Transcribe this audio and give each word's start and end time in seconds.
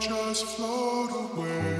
just 0.00 0.46
float 0.46 1.10
away. 1.10 1.79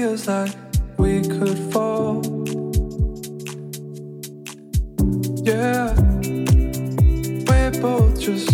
feels 0.00 0.26
like 0.26 0.54
we 0.96 1.20
could 1.20 1.58
fall. 1.72 2.22
Yeah, 5.44 5.92
we're 7.46 7.82
both 7.82 8.18
just. 8.18 8.49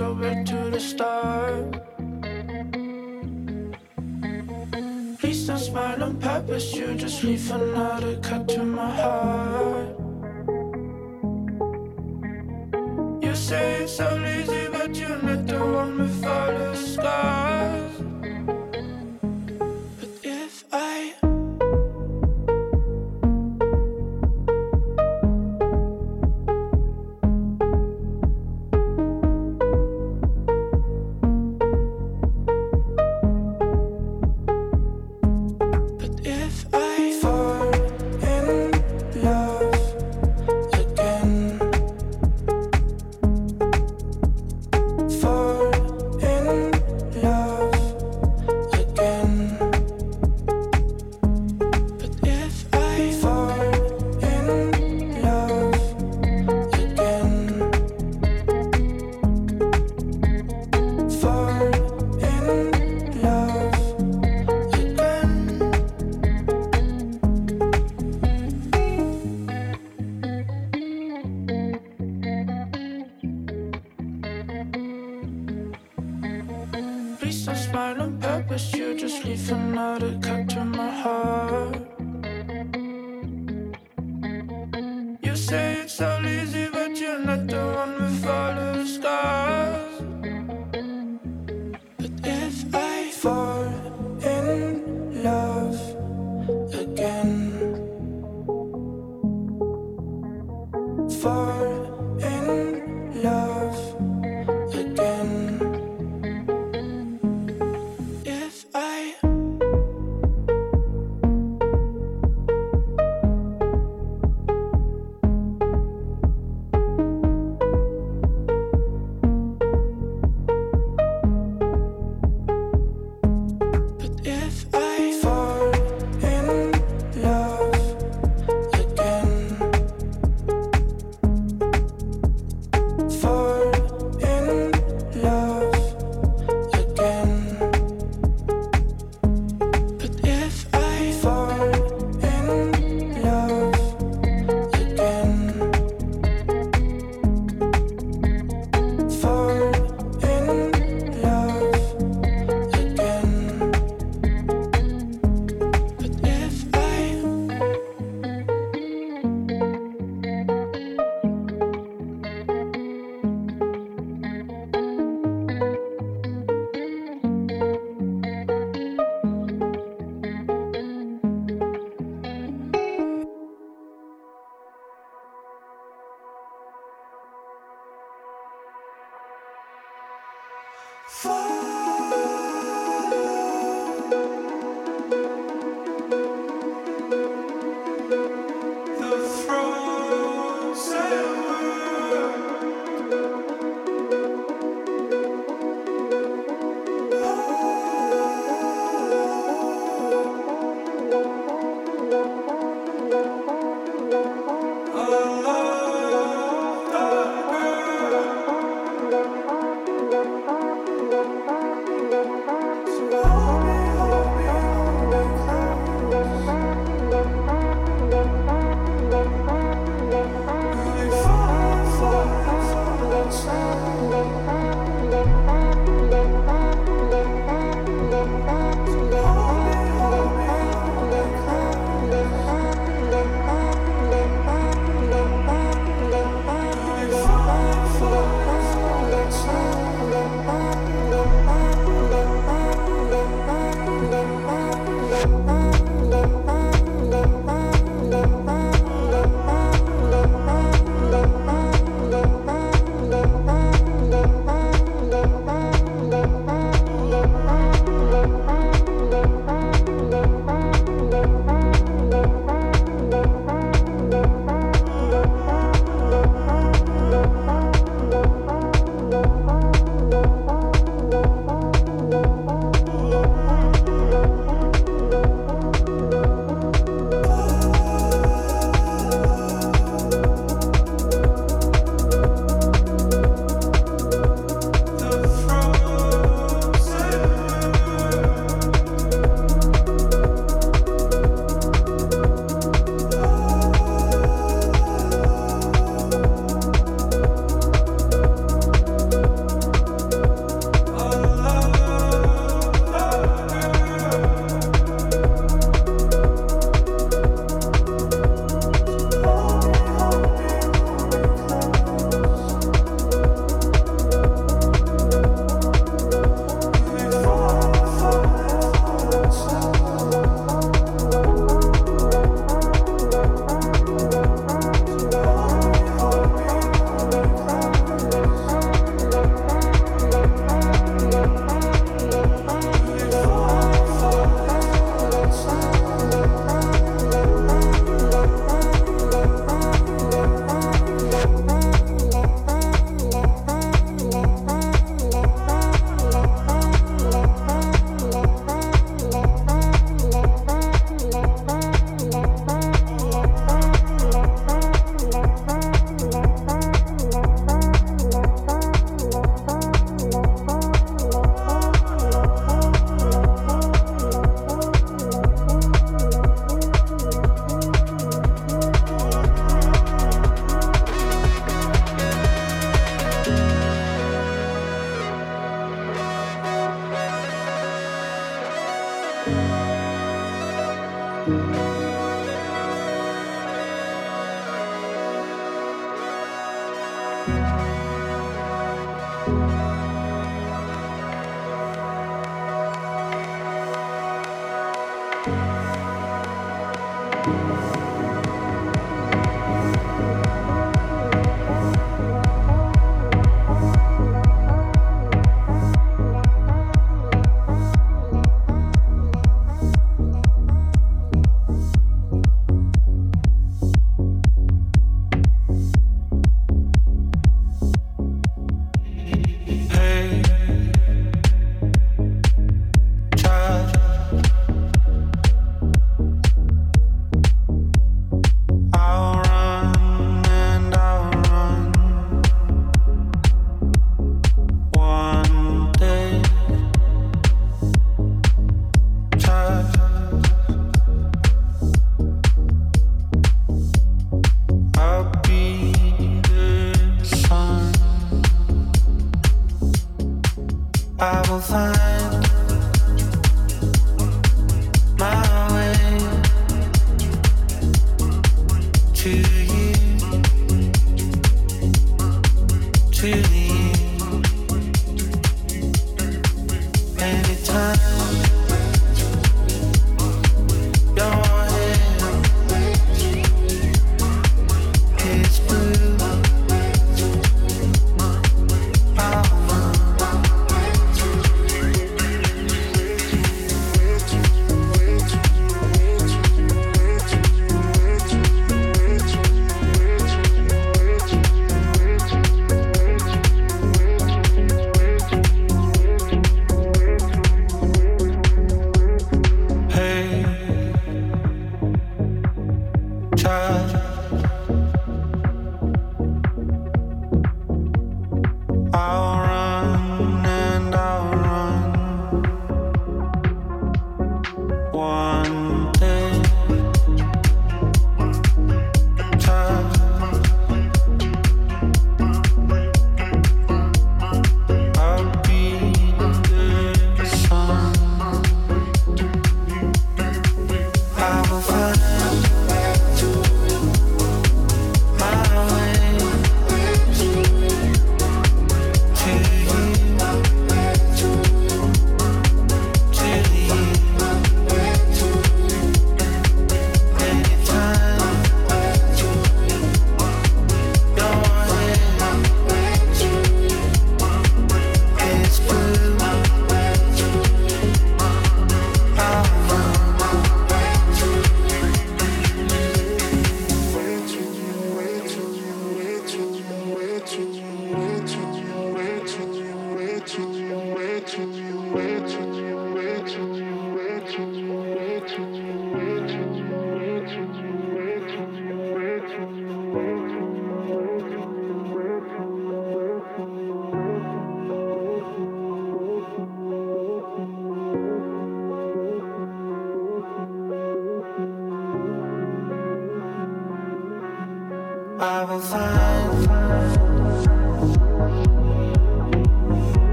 go 0.00 0.14
back 0.14 0.46
to 0.46 0.70
the 0.70 0.80
start. 0.80 1.76
Please 5.20 5.46
don't 5.46 5.58
smile 5.58 6.02
on 6.02 6.16
purpose, 6.18 6.72
you 6.74 6.94
just 6.94 7.22
leave 7.22 7.50
another 7.50 8.16
cut 8.22 8.48
to 8.48 8.64
my 8.64 8.90
heart. 9.02 9.89